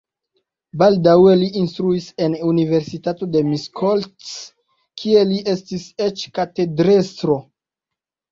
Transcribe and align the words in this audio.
Baldaŭe 0.81 1.33
li 1.41 1.49
instruis 1.59 2.05
en 2.27 2.37
universitato 2.53 3.27
de 3.35 3.43
Miskolc, 3.49 4.31
kie 5.01 5.23
li 5.33 5.39
estis 5.53 5.83
eĉ 6.07 6.23
katedrestro. 6.39 7.37